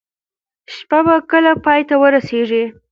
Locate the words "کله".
1.31-1.51